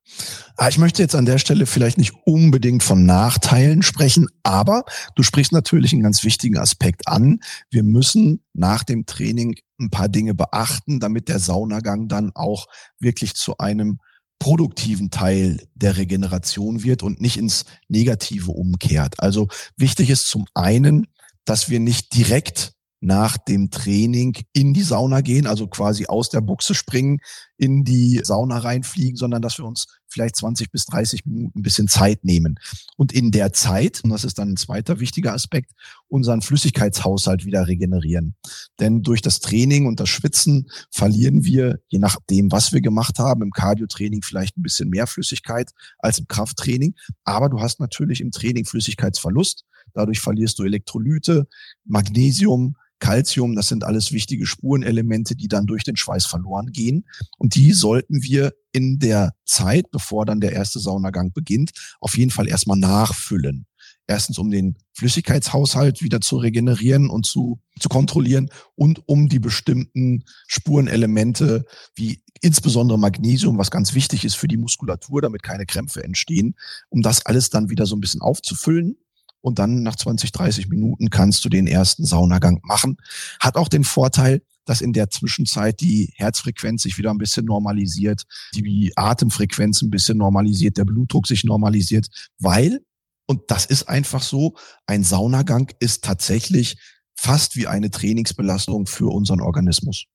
Ah, 0.58 0.70
ich 0.70 0.78
möchte 0.78 1.02
jetzt 1.02 1.16
an 1.16 1.26
der 1.26 1.40
Stelle 1.40 1.66
vielleicht 1.66 1.98
nicht 1.98 2.14
unbedingt 2.26 2.84
von 2.84 3.06
Nachteilen 3.06 3.82
sprechen, 3.82 4.28
aber 4.44 4.84
du 5.16 5.24
sprichst 5.24 5.52
natürlich 5.52 5.92
einen 5.92 6.04
ganz 6.04 6.24
wichtigen 6.24 6.58
Aspekt 6.58 7.08
an. 7.08 7.40
Wir 7.72 7.82
müssen 7.82 8.44
nach 8.54 8.84
dem 8.84 9.08
Training 9.08 9.56
ein 9.80 9.90
paar 9.90 10.08
Dinge 10.08 10.36
beachten, 10.36 11.00
damit 11.00 11.30
der 11.30 11.40
Saunagang 11.40 12.08
dann 12.08 12.32
auch 12.36 12.68
wirklich 13.00 13.34
zu 13.34 13.58
einem 13.58 14.00
produktiven 14.38 15.10
Teil 15.10 15.66
der 15.74 15.98
Regeneration 15.98 16.84
wird 16.84 17.02
und 17.02 17.22
nicht 17.22 17.38
ins 17.38 17.66
Negative 17.88 18.52
umkehrt. 18.52 19.20
Also 19.20 19.48
wichtig 19.78 20.10
ist 20.10 20.28
zum 20.28 20.46
einen, 20.54 21.08
dass 21.46 21.70
wir 21.70 21.80
nicht 21.80 22.14
direkt 22.14 22.75
nach 23.06 23.38
dem 23.38 23.70
Training 23.70 24.36
in 24.52 24.74
die 24.74 24.82
Sauna 24.82 25.22
gehen, 25.22 25.46
also 25.46 25.68
quasi 25.68 26.08
aus 26.08 26.30
der 26.30 26.42
Buchse 26.42 26.74
springen, 26.74 27.20
in 27.56 27.84
die 27.84 28.20
Sauna 28.24 28.58
reinfliegen, 28.58 29.16
sondern 29.16 29.44
dass 29.44 29.60
wir 29.60 29.66
uns 29.66 29.86
vielleicht 30.08 30.36
20 30.38 30.72
bis 30.72 30.86
30 30.86 31.24
Minuten 31.28 31.60
ein 31.60 31.62
bisschen 31.62 31.88
Zeit 31.88 32.24
nehmen. 32.26 32.60
Und 32.98 33.14
in 33.14 33.30
der 33.30 33.54
Zeit, 33.54 34.04
und 34.04 34.10
das 34.10 34.24
ist 34.24 34.40
dann 34.40 34.54
ein 34.54 34.58
zweiter 34.58 35.00
wichtiger 35.00 35.34
Aspekt, 35.34 35.72
unseren 36.08 36.42
Flüssigkeitshaushalt 36.42 37.46
wieder 37.46 37.68
regenerieren. 37.68 38.36
Denn 38.80 39.04
durch 39.04 39.22
das 39.22 39.40
Training 39.40 39.86
und 39.86 40.00
das 40.00 40.10
Schwitzen 40.10 40.68
verlieren 40.90 41.46
wir, 41.46 41.80
je 41.90 42.00
nachdem, 42.00 42.52
was 42.52 42.74
wir 42.74 42.82
gemacht 42.82 43.20
haben, 43.20 43.44
im 43.44 43.52
Cardiotraining 43.52 44.24
vielleicht 44.24 44.58
ein 44.58 44.64
bisschen 44.64 44.90
mehr 44.90 45.06
Flüssigkeit 45.06 45.70
als 46.00 46.18
im 46.18 46.28
Krafttraining. 46.28 46.96
Aber 47.24 47.50
du 47.50 47.60
hast 47.60 47.80
natürlich 47.80 48.20
im 48.20 48.32
Training 48.32 48.66
Flüssigkeitsverlust. 48.66 49.64
Dadurch 49.94 50.22
verlierst 50.22 50.58
du 50.58 50.64
Elektrolyte, 50.64 51.48
Magnesium, 51.86 52.76
Calcium, 53.00 53.56
das 53.56 53.68
sind 53.68 53.84
alles 53.84 54.12
wichtige 54.12 54.46
Spurenelemente, 54.46 55.36
die 55.36 55.48
dann 55.48 55.68
durch 55.68 55.84
den 55.84 55.98
Schweiß 55.98 56.26
verloren 56.26 56.72
gehen. 56.72 57.06
Und 57.38 57.56
die 57.56 57.74
sollten 57.74 58.24
wir 58.24 58.54
in 58.72 59.00
der 59.00 59.34
Zeit, 59.46 59.92
bevor 59.92 60.26
dann 60.26 60.42
der 60.42 60.54
erste 60.54 60.80
Saunagang 60.80 61.32
beginnt, 61.34 61.72
auf 62.00 62.18
jeden 62.18 62.32
Fall 62.32 62.48
erstmal 62.48 62.78
nachfüllen. 62.78 63.66
Erstens, 64.08 64.38
um 64.38 64.52
den 64.52 64.78
Flüssigkeitshaushalt 64.94 66.04
wieder 66.04 66.22
zu 66.22 66.38
regenerieren 66.38 67.10
und 67.10 67.26
zu, 67.26 67.60
zu 67.80 67.90
kontrollieren 67.90 68.50
und 68.76 69.02
um 69.08 69.30
die 69.30 69.40
bestimmten 69.40 70.24
Spurenelemente 70.48 71.66
wie 71.96 72.22
insbesondere 72.42 73.00
Magnesium, 73.00 73.58
was 73.58 73.72
ganz 73.72 73.96
wichtig 73.96 74.24
ist 74.24 74.36
für 74.36 74.48
die 74.48 74.58
Muskulatur, 74.58 75.22
damit 75.22 75.42
keine 75.42 75.66
Krämpfe 75.66 76.04
entstehen, 76.04 76.56
um 76.90 77.02
das 77.02 77.26
alles 77.26 77.50
dann 77.50 77.70
wieder 77.70 77.88
so 77.88 77.96
ein 77.96 78.02
bisschen 78.02 78.22
aufzufüllen 78.22 78.98
und 79.46 79.60
dann 79.60 79.84
nach 79.84 79.96
20, 79.96 80.32
30 80.32 80.70
Minuten 80.70 81.12
kannst 81.12 81.46
du 81.46 81.50
den 81.50 81.68
ersten 81.68 82.04
Saunagang 82.04 82.62
machen. 82.64 82.98
Hat 83.40 83.58
auch 83.58 83.68
den 83.68 83.84
Vorteil, 83.84 84.42
dass 84.66 84.82
in 84.82 84.92
der 84.92 85.12
Zwischenzeit 85.12 85.82
die 85.82 86.12
Herzfrequenz 86.16 86.82
sich 86.82 86.98
wieder 86.98 87.12
ein 87.12 87.20
bisschen 87.20 87.46
normalisiert, 87.46 88.24
die 88.56 88.92
Atemfrequenz 88.96 89.84
ein 89.84 89.92
bisschen 89.92 90.18
normalisiert, 90.18 90.78
der 90.78 90.86
Blutdruck 90.86 91.28
sich 91.28 91.44
normalisiert, 91.44 92.08
weil, 92.40 92.82
und 93.28 93.44
das 93.52 93.68
ist 93.68 93.88
einfach 93.88 94.24
so, 94.24 94.56
ein 94.88 95.04
Saunagang 95.04 95.72
ist 95.78 96.04
tatsächlich 96.04 96.78
fast 97.14 97.56
wie 97.56 97.68
eine 97.68 97.92
Trainingsbelastung 97.92 98.88
für 98.88 99.14
unseren 99.14 99.42
Organismus. 99.42 100.06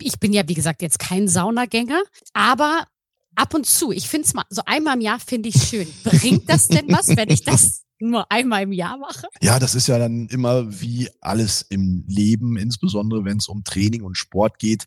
Ich 0.00 0.18
bin 0.18 0.32
ja, 0.32 0.48
wie 0.48 0.54
gesagt, 0.54 0.80
jetzt 0.80 0.98
kein 0.98 1.28
Saunagänger, 1.28 2.00
aber 2.32 2.86
ab 3.34 3.52
und 3.52 3.66
zu, 3.66 3.92
ich 3.92 4.08
finde 4.08 4.28
es 4.28 4.32
mal, 4.32 4.44
so 4.48 4.62
einmal 4.64 4.94
im 4.94 5.02
Jahr 5.02 5.20
finde 5.20 5.50
ich 5.50 5.62
schön. 5.62 5.86
Bringt 6.04 6.48
das 6.48 6.68
denn 6.68 6.88
was, 6.88 7.08
wenn 7.08 7.28
ich 7.28 7.42
das 7.42 7.82
nur 8.00 8.30
einmal 8.30 8.62
im 8.62 8.72
Jahr 8.72 8.98
mache? 8.98 9.26
Ja, 9.42 9.58
das 9.58 9.74
ist 9.74 9.88
ja 9.88 9.98
dann 9.98 10.28
immer 10.28 10.80
wie 10.80 11.08
alles 11.20 11.62
im 11.68 12.04
Leben, 12.06 12.56
insbesondere 12.56 13.24
wenn 13.24 13.38
es 13.38 13.48
um 13.48 13.64
Training 13.64 14.02
und 14.02 14.16
Sport 14.16 14.58
geht. 14.58 14.86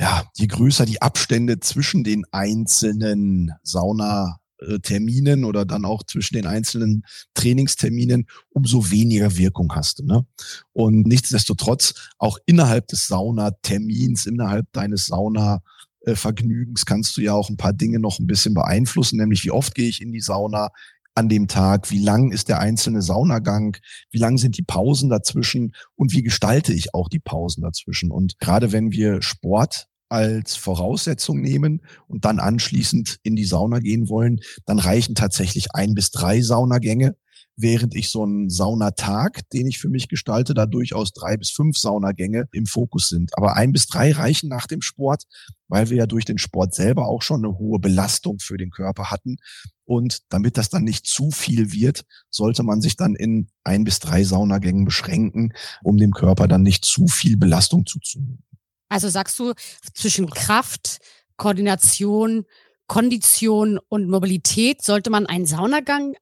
Ja, 0.00 0.24
je 0.36 0.46
größer 0.46 0.86
die 0.86 1.02
Abstände 1.02 1.60
zwischen 1.60 2.04
den 2.04 2.24
einzelnen 2.30 3.52
Sauna 3.62 4.38
Terminen 4.82 5.44
oder 5.44 5.64
dann 5.64 5.84
auch 5.84 6.02
zwischen 6.02 6.34
den 6.34 6.46
einzelnen 6.46 7.04
Trainingsterminen, 7.34 8.26
umso 8.50 8.90
weniger 8.90 9.36
Wirkung 9.36 9.72
hast 9.74 10.00
du. 10.00 10.04
Ne? 10.04 10.26
Und 10.72 11.06
nichtsdestotrotz, 11.06 12.10
auch 12.18 12.38
innerhalb 12.46 12.88
des 12.88 13.06
Saunatermins, 13.06 14.26
innerhalb 14.26 14.66
deines 14.72 15.06
Sauna 15.06 15.60
Vergnügens 16.04 16.86
kannst 16.86 17.16
du 17.16 17.20
ja 17.20 17.34
auch 17.34 17.50
ein 17.50 17.56
paar 17.56 17.72
Dinge 17.72 17.98
noch 17.98 18.18
ein 18.18 18.26
bisschen 18.26 18.54
beeinflussen, 18.54 19.18
nämlich 19.18 19.44
wie 19.44 19.50
oft 19.50 19.74
gehe 19.74 19.88
ich 19.88 20.00
in 20.00 20.12
die 20.12 20.20
Sauna, 20.20 20.70
an 21.18 21.28
dem 21.28 21.48
Tag? 21.48 21.90
Wie 21.90 21.98
lang 21.98 22.30
ist 22.30 22.48
der 22.48 22.60
einzelne 22.60 23.02
Saunagang? 23.02 23.76
Wie 24.10 24.18
lang 24.18 24.38
sind 24.38 24.56
die 24.56 24.62
Pausen 24.62 25.10
dazwischen? 25.10 25.74
Und 25.96 26.12
wie 26.12 26.22
gestalte 26.22 26.72
ich 26.72 26.94
auch 26.94 27.08
die 27.08 27.18
Pausen 27.18 27.62
dazwischen? 27.62 28.12
Und 28.12 28.38
gerade 28.38 28.70
wenn 28.70 28.92
wir 28.92 29.20
Sport 29.20 29.88
als 30.08 30.54
Voraussetzung 30.54 31.40
nehmen 31.40 31.82
und 32.06 32.24
dann 32.24 32.38
anschließend 32.38 33.18
in 33.24 33.34
die 33.34 33.44
Sauna 33.44 33.80
gehen 33.80 34.08
wollen, 34.08 34.40
dann 34.64 34.78
reichen 34.78 35.16
tatsächlich 35.16 35.74
ein 35.74 35.94
bis 35.94 36.12
drei 36.12 36.40
Saunagänge 36.40 37.16
während 37.58 37.94
ich 37.96 38.10
so 38.10 38.22
einen 38.22 38.48
Saunatag, 38.48 39.40
den 39.50 39.66
ich 39.66 39.78
für 39.78 39.88
mich 39.88 40.08
gestalte, 40.08 40.54
da 40.54 40.64
durchaus 40.64 41.12
drei 41.12 41.36
bis 41.36 41.50
fünf 41.50 41.76
Saunagänge 41.76 42.48
im 42.52 42.66
Fokus 42.66 43.08
sind. 43.08 43.36
Aber 43.36 43.56
ein 43.56 43.72
bis 43.72 43.88
drei 43.88 44.12
reichen 44.12 44.48
nach 44.48 44.66
dem 44.66 44.80
Sport, 44.80 45.24
weil 45.66 45.90
wir 45.90 45.96
ja 45.96 46.06
durch 46.06 46.24
den 46.24 46.38
Sport 46.38 46.74
selber 46.74 47.08
auch 47.08 47.20
schon 47.20 47.44
eine 47.44 47.58
hohe 47.58 47.80
Belastung 47.80 48.38
für 48.38 48.56
den 48.56 48.70
Körper 48.70 49.10
hatten. 49.10 49.36
Und 49.84 50.20
damit 50.28 50.56
das 50.56 50.70
dann 50.70 50.84
nicht 50.84 51.06
zu 51.06 51.30
viel 51.30 51.72
wird, 51.72 52.04
sollte 52.30 52.62
man 52.62 52.80
sich 52.80 52.96
dann 52.96 53.16
in 53.16 53.48
ein 53.64 53.84
bis 53.84 53.98
drei 53.98 54.22
Saunagängen 54.22 54.84
beschränken, 54.84 55.52
um 55.82 55.98
dem 55.98 56.12
Körper 56.12 56.46
dann 56.46 56.62
nicht 56.62 56.84
zu 56.84 57.08
viel 57.08 57.36
Belastung 57.36 57.86
zuzumuten. 57.86 58.44
Also 58.88 59.08
sagst 59.08 59.38
du, 59.38 59.52
zwischen 59.94 60.30
Kraft, 60.30 60.98
Koordination, 61.36 62.44
Kondition 62.86 63.78
und 63.88 64.08
Mobilität 64.08 64.82
sollte 64.82 65.10
man 65.10 65.26
einen 65.26 65.44
Saunagang 65.44 66.14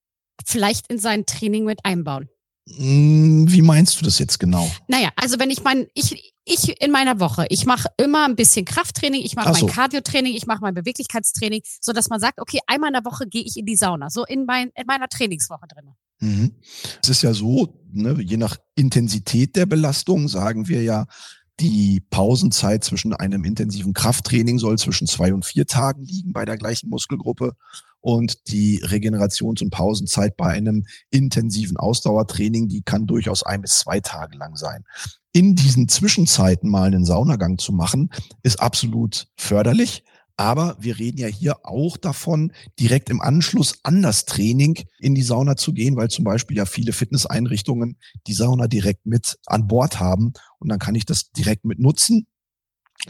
vielleicht 0.47 0.87
in 0.88 0.99
sein 0.99 1.26
Training 1.26 1.65
mit 1.65 1.85
einbauen? 1.85 2.29
Hm, 2.69 3.47
wie 3.49 3.62
meinst 3.62 4.00
du 4.00 4.05
das 4.05 4.19
jetzt 4.19 4.41
genau? 4.41 4.69
Naja, 4.88 5.11
also 5.17 5.38
wenn 5.38 5.50
ich 5.50 5.62
mein, 5.62 5.87
ich, 5.95 6.35
ich 6.45 6.81
in 6.81 6.91
meiner 6.91 7.21
Woche, 7.21 7.47
ich 7.49 7.65
mache 7.65 7.88
immer 7.97 8.25
ein 8.25 8.35
bisschen 8.35 8.65
Krafttraining, 8.65 9.23
ich 9.23 9.37
mache 9.37 9.55
so. 9.55 9.67
mein 9.67 9.75
Cardio-Training, 9.75 10.35
ich 10.35 10.47
mache 10.47 10.61
mein 10.62 10.75
Beweglichkeitstraining, 10.75 11.62
so 11.81 11.93
dass 11.93 12.09
man 12.09 12.19
sagt, 12.19 12.41
okay, 12.41 12.59
einmal 12.67 12.88
in 12.88 12.95
der 12.95 13.05
Woche 13.05 13.26
gehe 13.29 13.43
ich 13.43 13.57
in 13.57 13.67
die 13.67 13.76
Sauna, 13.76 14.11
so 14.11 14.25
in, 14.25 14.47
mein, 14.47 14.71
in 14.75 14.87
meiner 14.87 15.09
Trainingswoche 15.09 15.67
drin. 15.69 15.93
Mhm. 16.19 16.53
Es 17.03 17.09
ist 17.09 17.23
ja 17.23 17.35
so, 17.35 17.81
ne, 17.93 18.21
je 18.21 18.37
nach 18.37 18.57
Intensität 18.75 19.55
der 19.55 19.67
Belastung 19.67 20.29
sagen 20.29 20.67
wir 20.67 20.83
ja, 20.83 21.07
die 21.61 22.00
Pausenzeit 22.11 22.85
zwischen 22.85 23.15
einem 23.15 23.45
intensiven 23.45 23.95
Krafttraining 23.95 24.59
soll 24.59 24.76
zwischen 24.79 25.07
zwei 25.07 25.33
und 25.33 25.45
vier 25.45 25.67
Tagen 25.67 26.03
liegen 26.05 26.33
bei 26.33 26.45
der 26.45 26.59
gleichen 26.59 26.91
Muskelgruppe 26.91 27.55
und 28.07 28.47
die 28.47 28.81
Regenerations- 28.85 29.65
und 29.65 29.71
Pausenzeit 29.71 30.37
bei 30.37 30.47
einem 30.53 30.87
intensiven 31.11 31.77
Ausdauertraining, 31.77 32.69
die 32.69 32.83
kann 32.83 33.09
durchaus 33.09 33.43
ein 33.43 33.63
bis 33.63 33.81
zwei 33.81 33.99
Tage 33.99 34.39
lang 34.39 34.55
sein. 34.55 34.85
In 35.33 35.57
diesen 35.57 35.89
Zwischenzeiten 35.89 36.71
mal 36.71 36.85
einen 36.85 37.05
Saunagang 37.05 37.59
zu 37.59 37.73
machen, 37.73 38.11
ist 38.45 38.61
absolut 38.61 39.27
förderlich. 39.37 40.05
Aber 40.37 40.77
wir 40.79 41.01
reden 41.01 41.19
ja 41.19 41.27
hier 41.27 41.67
auch 41.67 41.97
davon, 41.97 42.53
direkt 42.79 43.11
im 43.11 43.21
Anschluss 43.21 43.81
an 43.83 44.03
das 44.03 44.25
Training 44.25 44.85
in 45.01 45.17
die 45.17 45.23
Sauna 45.23 45.57
zu 45.57 45.73
gehen, 45.73 45.97
weil 45.97 46.09
zum 46.09 46.25
Beispiel 46.25 46.57
ja 46.59 46.65
viele 46.65 46.93
Fitnesseinrichtungen 46.93 47.99
die 48.29 48.35
Sauna 48.35 48.69
direkt 48.69 49.05
mit 49.07 49.37
an 49.47 49.67
Bord 49.67 49.99
haben. 49.99 50.33
Und 50.61 50.69
dann 50.69 50.79
kann 50.79 50.95
ich 50.95 51.07
das 51.07 51.33
direkt 51.33 51.65
mit 51.65 51.81
nutzen 51.81 52.29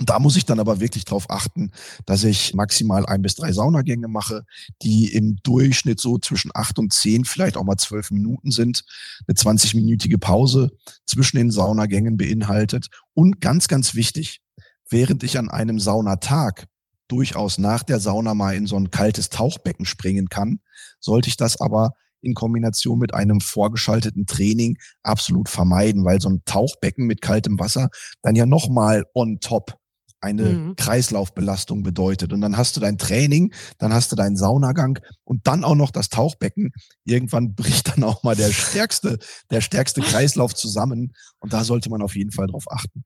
da 0.00 0.18
muss 0.18 0.36
ich 0.36 0.44
dann 0.44 0.60
aber 0.60 0.80
wirklich 0.80 1.04
darauf 1.04 1.30
achten, 1.30 1.70
dass 2.04 2.24
ich 2.24 2.54
maximal 2.54 3.06
ein 3.06 3.22
bis 3.22 3.36
drei 3.36 3.52
Saunagänge 3.52 4.08
mache, 4.08 4.44
die 4.82 5.12
im 5.12 5.36
Durchschnitt 5.42 6.00
so 6.00 6.18
zwischen 6.18 6.50
acht 6.54 6.78
und 6.78 6.92
zehn, 6.92 7.24
vielleicht 7.24 7.56
auch 7.56 7.64
mal 7.64 7.76
zwölf 7.76 8.10
Minuten 8.10 8.50
sind, 8.50 8.84
eine 9.26 9.36
20-minütige 9.36 10.18
Pause 10.18 10.72
zwischen 11.06 11.38
den 11.38 11.50
Saunagängen 11.50 12.16
beinhaltet. 12.16 12.88
Und 13.14 13.40
ganz, 13.40 13.68
ganz 13.68 13.94
wichtig, 13.94 14.40
während 14.88 15.22
ich 15.22 15.38
an 15.38 15.48
einem 15.48 15.80
Saunatag 15.80 16.66
durchaus 17.08 17.58
nach 17.58 17.82
der 17.82 18.00
Sauna 18.00 18.34
mal 18.34 18.54
in 18.54 18.66
so 18.66 18.76
ein 18.76 18.90
kaltes 18.90 19.30
Tauchbecken 19.30 19.86
springen 19.86 20.28
kann, 20.28 20.60
sollte 21.00 21.28
ich 21.28 21.36
das 21.36 21.60
aber 21.60 21.92
in 22.26 22.34
Kombination 22.34 22.98
mit 22.98 23.14
einem 23.14 23.40
vorgeschalteten 23.40 24.26
Training 24.26 24.76
absolut 25.02 25.48
vermeiden, 25.48 26.04
weil 26.04 26.20
so 26.20 26.28
ein 26.28 26.42
Tauchbecken 26.44 27.06
mit 27.06 27.22
kaltem 27.22 27.58
Wasser 27.58 27.88
dann 28.22 28.36
ja 28.36 28.44
nochmal 28.44 29.04
on 29.14 29.38
top 29.40 29.78
eine 30.20 30.44
mhm. 30.44 30.76
Kreislaufbelastung 30.76 31.82
bedeutet. 31.82 32.32
Und 32.32 32.40
dann 32.40 32.56
hast 32.56 32.76
du 32.76 32.80
dein 32.80 32.98
Training, 32.98 33.52
dann 33.78 33.92
hast 33.92 34.10
du 34.12 34.16
deinen 34.16 34.36
Saunagang 34.36 34.98
und 35.24 35.46
dann 35.46 35.64
auch 35.64 35.74
noch 35.74 35.90
das 35.90 36.08
Tauchbecken. 36.08 36.72
Irgendwann 37.04 37.54
bricht 37.56 37.88
dann 37.88 38.04
auch 38.04 38.22
mal 38.22 38.34
der 38.34 38.50
stärkste, 38.50 39.18
der 39.50 39.60
stärkste 39.60 40.00
Kreislauf 40.00 40.54
zusammen. 40.54 41.12
Und 41.38 41.52
da 41.52 41.64
sollte 41.64 41.90
man 41.90 42.02
auf 42.02 42.16
jeden 42.16 42.32
Fall 42.32 42.48
drauf 42.48 42.64
achten. 42.70 43.04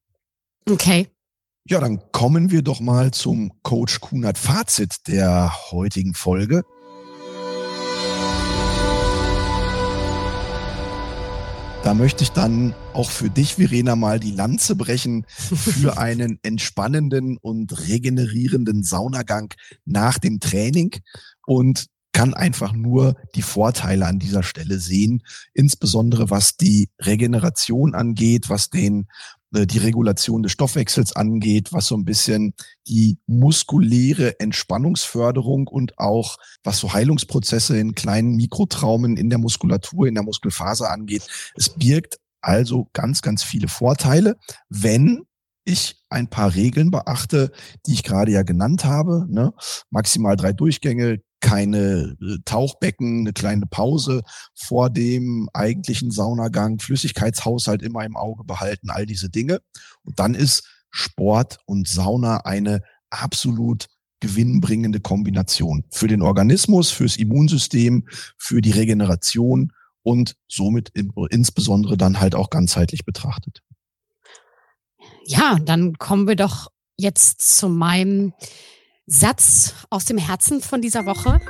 Okay. 0.69 1.09
Ja, 1.65 1.79
dann 1.79 2.01
kommen 2.11 2.51
wir 2.51 2.63
doch 2.63 2.81
mal 2.81 3.11
zum 3.11 3.53
Coach 3.63 4.01
Kunert 4.01 4.39
Fazit 4.39 5.07
der 5.07 5.53
heutigen 5.71 6.15
Folge. 6.15 6.63
Da 11.91 11.95
möchte 11.95 12.23
ich 12.23 12.31
dann 12.31 12.73
auch 12.95 13.11
für 13.11 13.31
dich, 13.31 13.57
Verena, 13.57 13.97
mal 13.97 14.21
die 14.21 14.31
Lanze 14.31 14.77
brechen 14.77 15.27
für 15.29 15.99
einen 15.99 16.39
entspannenden 16.45 17.37
und 17.37 17.89
regenerierenden 17.89 18.85
Saunagang 18.85 19.53
nach 19.87 20.19
dem 20.19 20.39
Training 20.39 20.95
und 21.47 21.87
kann 22.13 22.33
einfach 22.33 22.75
nur 22.75 23.17
die 23.35 23.43
Vorteile 23.43 24.07
an 24.07 24.21
dieser 24.21 24.45
Stelle 24.45 24.79
sehen, 24.79 25.25
insbesondere 25.53 26.31
was 26.31 26.57
die 26.57 26.91
Regeneration 27.01 27.97
angeht, 27.97 28.49
was 28.49 28.71
den 28.71 29.09
die 29.53 29.79
Regulation 29.79 30.43
des 30.43 30.53
Stoffwechsels 30.53 31.15
angeht, 31.15 31.73
was 31.73 31.87
so 31.87 31.97
ein 31.97 32.05
bisschen 32.05 32.55
die 32.87 33.19
muskuläre 33.27 34.39
Entspannungsförderung 34.39 35.67
und 35.67 35.99
auch 35.99 36.37
was 36.63 36.79
so 36.79 36.93
Heilungsprozesse 36.93 37.79
in 37.79 37.95
kleinen 37.95 38.37
Mikrotraumen 38.37 39.17
in 39.17 39.29
der 39.29 39.39
Muskulatur, 39.39 40.07
in 40.07 40.15
der 40.15 40.23
Muskelfaser 40.23 40.91
angeht. 40.91 41.27
Es 41.57 41.71
birgt 41.71 42.19
also 42.41 42.89
ganz, 42.93 43.23
ganz 43.23 43.43
viele 43.43 43.69
Vorteile, 43.69 44.37
wenn 44.69 45.23
ich 45.65 46.03
ein 46.09 46.29
paar 46.29 46.55
Regeln 46.55 46.91
beachte, 46.91 47.53
die 47.87 47.93
ich 47.93 48.03
gerade 48.03 48.33
ja 48.33 48.43
genannt 48.43 48.85
habe. 48.85 49.27
Ne? 49.29 49.53
Maximal 49.91 50.37
drei 50.37 50.53
Durchgänge, 50.53 51.21
keine 51.41 52.17
äh, 52.21 52.39
Tauchbecken, 52.45 53.21
eine 53.21 53.33
kleine 53.33 53.67
Pause 53.67 54.23
vor 54.55 54.91
dem 54.91 55.49
eigentlichen 55.53 56.11
Saunagang, 56.11 56.79
Flüssigkeitshaushalt 56.79 57.83
immer 57.83 58.05
im 58.05 58.17
Auge 58.17 58.45
behalten, 58.45 58.91
all 58.91 59.07
diese 59.07 59.31
Dinge. 59.31 59.61
Und 60.03 60.19
dann 60.19 60.35
ist 60.35 60.69
Sport 60.91 61.59
und 61.67 61.89
Sauna 61.89 62.39
eine 62.45 62.83
absolut 63.11 63.87
gewinnbringende 64.21 65.01
Kombination 65.01 65.85
für 65.91 66.07
den 66.07 66.23
Organismus, 66.23 66.91
fürs 66.91 67.17
Immunsystem, 67.17 68.07
für 68.37 68.61
die 68.61 68.73
Regeneration 68.73 69.73
und 70.03 70.37
somit 70.49 70.93
insbesondere 71.31 71.97
dann 71.97 72.21
halt 72.21 72.35
auch 72.35 72.51
ganzheitlich 72.51 73.05
betrachtet. 73.05 73.63
Ja, 75.25 75.59
dann 75.65 75.99
kommen 75.99 76.29
wir 76.29 76.37
doch 76.37 76.69
jetzt 76.97 77.57
zu 77.57 77.69
meinem 77.69 78.35
Satz 79.13 79.75
aus 79.91 80.05
dem 80.05 80.19
Herzen 80.19 80.61
von 80.61 80.81
dieser 80.81 81.05
Woche. 81.05 81.41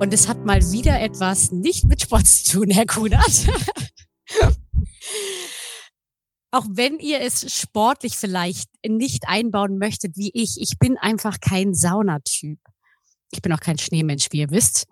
Und 0.00 0.14
es 0.14 0.28
hat 0.28 0.46
mal 0.46 0.62
wieder 0.72 0.98
etwas 0.98 1.52
nicht 1.52 1.84
mit 1.84 2.00
Sport 2.00 2.26
zu 2.26 2.52
tun, 2.52 2.70
Herr 2.70 2.86
Kunert. 2.86 3.20
Auch 6.50 6.64
wenn 6.70 6.98
ihr 6.98 7.20
es 7.20 7.54
sportlich 7.54 8.16
vielleicht 8.16 8.70
nicht 8.82 9.28
einbauen 9.28 9.76
möchtet 9.76 10.16
wie 10.16 10.30
ich, 10.32 10.56
ich 10.58 10.78
bin 10.78 10.96
einfach 10.96 11.40
kein 11.40 11.74
Saunatyp. 11.74 12.60
Ich 13.30 13.42
bin 13.42 13.52
auch 13.52 13.60
kein 13.60 13.76
Schneemensch, 13.76 14.28
wie 14.30 14.38
ihr 14.38 14.50
wisst. 14.50 14.86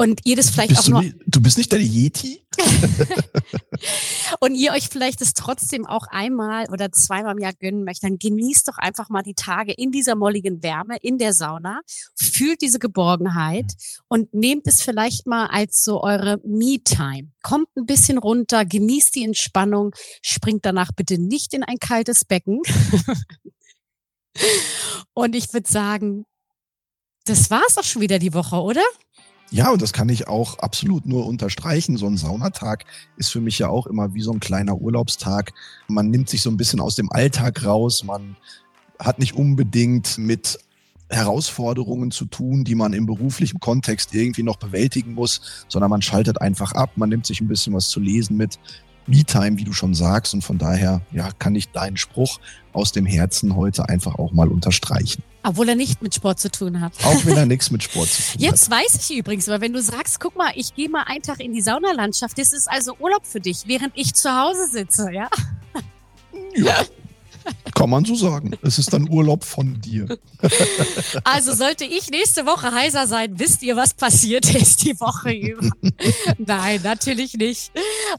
Und 0.00 0.22
ihr 0.24 0.34
das 0.34 0.48
vielleicht 0.48 0.70
bist 0.70 0.80
auch 0.80 0.84
du 0.86 0.90
nur. 0.92 1.02
Nicht, 1.02 1.16
du 1.26 1.42
bist 1.42 1.58
nicht 1.58 1.72
der 1.72 1.82
Yeti? 1.82 2.42
und 4.40 4.54
ihr 4.54 4.72
euch 4.72 4.88
vielleicht 4.88 5.20
das 5.20 5.34
trotzdem 5.34 5.84
auch 5.84 6.06
einmal 6.08 6.70
oder 6.70 6.90
zweimal 6.90 7.36
im 7.36 7.42
Jahr 7.42 7.52
gönnen 7.52 7.84
möchtet, 7.84 8.04
dann 8.04 8.18
genießt 8.18 8.66
doch 8.66 8.78
einfach 8.78 9.10
mal 9.10 9.22
die 9.22 9.34
Tage 9.34 9.74
in 9.74 9.92
dieser 9.92 10.14
molligen 10.14 10.62
Wärme, 10.62 10.96
in 11.02 11.18
der 11.18 11.34
Sauna, 11.34 11.82
fühlt 12.16 12.62
diese 12.62 12.78
Geborgenheit 12.78 13.74
und 14.08 14.32
nehmt 14.32 14.66
es 14.66 14.80
vielleicht 14.80 15.26
mal 15.26 15.48
als 15.48 15.84
so 15.84 16.02
eure 16.02 16.40
Me-Time. 16.46 17.32
Kommt 17.42 17.68
ein 17.76 17.84
bisschen 17.84 18.16
runter, 18.16 18.64
genießt 18.64 19.14
die 19.14 19.24
Entspannung, 19.24 19.94
springt 20.22 20.64
danach 20.64 20.92
bitte 20.96 21.18
nicht 21.18 21.52
in 21.52 21.62
ein 21.62 21.78
kaltes 21.78 22.24
Becken. 22.24 22.62
und 25.12 25.36
ich 25.36 25.52
würde 25.52 25.70
sagen, 25.70 26.24
das 27.26 27.50
war's 27.50 27.76
auch 27.76 27.84
schon 27.84 28.00
wieder 28.00 28.18
die 28.18 28.32
Woche, 28.32 28.56
oder? 28.56 28.80
Ja, 29.52 29.70
und 29.70 29.82
das 29.82 29.92
kann 29.92 30.08
ich 30.08 30.28
auch 30.28 30.60
absolut 30.60 31.06
nur 31.06 31.26
unterstreichen. 31.26 31.96
So 31.96 32.06
ein 32.06 32.16
Saunatag 32.16 32.84
ist 33.16 33.30
für 33.30 33.40
mich 33.40 33.58
ja 33.58 33.68
auch 33.68 33.88
immer 33.88 34.14
wie 34.14 34.22
so 34.22 34.32
ein 34.32 34.38
kleiner 34.38 34.76
Urlaubstag. 34.76 35.52
Man 35.88 36.08
nimmt 36.08 36.28
sich 36.28 36.42
so 36.42 36.50
ein 36.50 36.56
bisschen 36.56 36.80
aus 36.80 36.94
dem 36.94 37.10
Alltag 37.10 37.64
raus. 37.64 38.04
Man 38.04 38.36
hat 39.00 39.18
nicht 39.18 39.34
unbedingt 39.34 40.18
mit 40.18 40.60
Herausforderungen 41.08 42.12
zu 42.12 42.26
tun, 42.26 42.62
die 42.62 42.76
man 42.76 42.92
im 42.92 43.06
beruflichen 43.06 43.58
Kontext 43.58 44.14
irgendwie 44.14 44.44
noch 44.44 44.56
bewältigen 44.56 45.14
muss, 45.14 45.64
sondern 45.66 45.90
man 45.90 46.02
schaltet 46.02 46.40
einfach 46.40 46.72
ab, 46.72 46.92
man 46.94 47.08
nimmt 47.08 47.26
sich 47.26 47.40
ein 47.40 47.48
bisschen 47.48 47.74
was 47.74 47.88
zu 47.88 47.98
lesen 47.98 48.36
mit, 48.36 48.60
Me-Time, 49.06 49.58
wie 49.58 49.64
du 49.64 49.72
schon 49.72 49.94
sagst. 49.94 50.34
Und 50.34 50.42
von 50.42 50.58
daher, 50.58 51.00
ja, 51.12 51.30
kann 51.38 51.54
ich 51.54 51.68
deinen 51.70 51.96
Spruch 51.96 52.38
aus 52.72 52.92
dem 52.92 53.06
Herzen 53.06 53.56
heute 53.56 53.88
einfach 53.88 54.16
auch 54.16 54.32
mal 54.32 54.48
unterstreichen. 54.48 55.22
Obwohl 55.42 55.68
er 55.68 55.74
nicht 55.74 56.02
mit 56.02 56.14
Sport 56.14 56.38
zu 56.38 56.50
tun 56.50 56.80
hat. 56.80 56.92
Auch 57.02 57.24
wenn 57.24 57.36
er 57.36 57.46
nichts 57.46 57.70
mit 57.70 57.82
Sport 57.82 58.08
zu 58.08 58.22
tun 58.22 58.40
Jetzt 58.40 58.70
hat. 58.70 58.78
Jetzt 58.78 58.94
weiß 58.94 59.10
ich 59.10 59.18
übrigens, 59.18 59.48
weil 59.48 59.60
wenn 59.60 59.72
du 59.72 59.80
sagst, 59.80 60.20
guck 60.20 60.36
mal, 60.36 60.52
ich 60.54 60.74
gehe 60.74 60.88
mal 60.88 61.04
einen 61.06 61.22
Tag 61.22 61.40
in 61.40 61.52
die 61.52 61.62
Saunalandschaft, 61.62 62.38
das 62.38 62.52
ist 62.52 62.70
also 62.70 62.94
Urlaub 62.98 63.26
für 63.26 63.40
dich, 63.40 63.62
während 63.66 63.92
ich 63.96 64.14
zu 64.14 64.30
Hause 64.30 64.68
sitze, 64.70 65.10
ja? 65.12 65.28
Ja. 66.54 66.84
Kann 67.80 67.88
man 67.88 68.04
so 68.04 68.14
sagen. 68.14 68.50
Es 68.60 68.78
ist 68.78 68.92
dann 68.92 69.08
Urlaub 69.08 69.42
von 69.42 69.80
dir. 69.80 70.06
Also 71.24 71.54
sollte 71.54 71.84
ich 71.84 72.10
nächste 72.10 72.44
Woche 72.44 72.72
heiser 72.72 73.06
sein, 73.06 73.38
wisst 73.38 73.62
ihr, 73.62 73.76
was 73.76 73.94
passiert 73.94 74.54
ist 74.54 74.84
die 74.84 74.98
Woche 75.00 75.32
über? 75.32 75.70
Nein, 76.38 76.80
natürlich 76.82 77.34
nicht. 77.34 77.72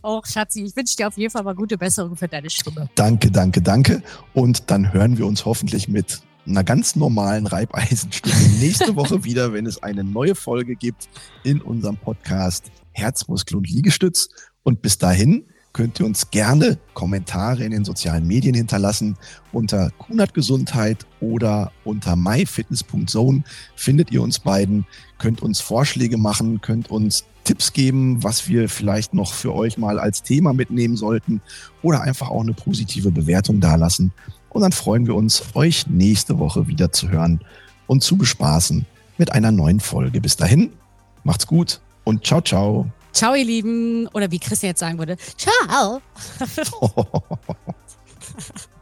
Och, 0.03 0.25
Schatzi, 0.25 0.63
ich 0.63 0.75
wünsche 0.75 0.95
dir 0.95 1.07
auf 1.07 1.17
jeden 1.17 1.31
Fall 1.31 1.43
mal 1.43 1.55
gute 1.55 1.77
Besserung 1.77 2.15
für 2.15 2.27
deine 2.27 2.49
Stimme. 2.49 2.89
Danke, 2.95 3.29
danke, 3.29 3.61
danke. 3.61 4.01
Und 4.33 4.69
dann 4.71 4.93
hören 4.93 5.17
wir 5.17 5.27
uns 5.27 5.45
hoffentlich 5.45 5.87
mit 5.87 6.21
einer 6.47 6.63
ganz 6.63 6.95
normalen 6.95 7.45
Reibeisenstimme 7.45 8.49
nächste 8.59 8.95
Woche 8.95 9.23
wieder, 9.23 9.53
wenn 9.53 9.65
es 9.65 9.83
eine 9.83 10.03
neue 10.03 10.35
Folge 10.35 10.75
gibt 10.75 11.07
in 11.43 11.61
unserem 11.61 11.97
Podcast 11.97 12.71
Herzmuskel 12.93 13.57
und 13.57 13.69
Liegestütz. 13.69 14.29
Und 14.63 14.81
bis 14.81 14.97
dahin 14.97 15.45
könnt 15.73 15.99
ihr 15.99 16.05
uns 16.05 16.31
gerne 16.31 16.77
Kommentare 16.93 17.63
in 17.63 17.71
den 17.71 17.85
sozialen 17.85 18.27
Medien 18.27 18.55
hinterlassen. 18.55 19.17
Unter 19.51 19.91
Kunert 19.91 20.33
Gesundheit 20.33 21.05
oder 21.19 21.71
unter 21.83 22.15
myfitness.zone 22.15 23.43
findet 23.75 24.11
ihr 24.11 24.21
uns 24.21 24.39
beiden, 24.39 24.85
könnt 25.17 25.41
uns 25.41 25.61
Vorschläge 25.61 26.17
machen, 26.17 26.61
könnt 26.61 26.91
uns 26.91 27.25
Tipps 27.43 27.73
geben, 27.73 28.23
was 28.23 28.47
wir 28.47 28.69
vielleicht 28.69 29.13
noch 29.13 29.33
für 29.33 29.53
euch 29.53 29.77
mal 29.77 29.99
als 29.99 30.23
Thema 30.23 30.53
mitnehmen 30.53 30.95
sollten 30.95 31.41
oder 31.81 32.01
einfach 32.01 32.29
auch 32.29 32.41
eine 32.41 32.53
positive 32.53 33.11
Bewertung 33.11 33.59
dalassen. 33.59 34.11
Und 34.49 34.61
dann 34.61 34.71
freuen 34.71 35.07
wir 35.07 35.15
uns, 35.15 35.43
euch 35.53 35.87
nächste 35.87 36.37
Woche 36.37 36.67
wieder 36.67 36.91
zu 36.91 37.09
hören 37.09 37.41
und 37.87 38.03
zu 38.03 38.17
bespaßen 38.17 38.85
mit 39.17 39.31
einer 39.31 39.51
neuen 39.51 39.79
Folge. 39.79 40.21
Bis 40.21 40.35
dahin, 40.35 40.71
macht's 41.23 41.47
gut 41.47 41.81
und 42.03 42.25
ciao, 42.25 42.41
ciao. 42.41 42.91
Ciao, 43.13 43.33
ihr 43.35 43.45
Lieben. 43.45 44.07
Oder 44.07 44.31
wie 44.31 44.39
Christian 44.39 44.69
jetzt 44.69 44.79
sagen 44.79 44.97
würde, 44.97 45.17
ciao. 45.37 46.01